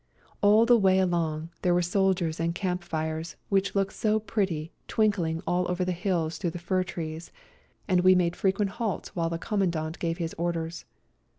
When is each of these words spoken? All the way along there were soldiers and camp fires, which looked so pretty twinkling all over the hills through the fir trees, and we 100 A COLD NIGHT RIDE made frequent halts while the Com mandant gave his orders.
All 0.41 0.65
the 0.65 0.79
way 0.79 0.97
along 0.97 1.51
there 1.61 1.75
were 1.75 1.83
soldiers 1.83 2.39
and 2.39 2.55
camp 2.55 2.83
fires, 2.83 3.35
which 3.49 3.75
looked 3.75 3.93
so 3.93 4.19
pretty 4.19 4.71
twinkling 4.87 5.43
all 5.45 5.69
over 5.69 5.85
the 5.85 5.91
hills 5.91 6.39
through 6.39 6.49
the 6.49 6.57
fir 6.57 6.83
trees, 6.83 7.31
and 7.87 8.01
we 8.01 8.13
100 8.13 8.13
A 8.13 8.13
COLD 8.15 8.15
NIGHT 8.15 8.15
RIDE 8.15 8.25
made 8.25 8.35
frequent 8.41 8.71
halts 8.79 9.15
while 9.15 9.29
the 9.29 9.37
Com 9.37 9.59
mandant 9.61 9.99
gave 9.99 10.17
his 10.17 10.33
orders. 10.39 10.85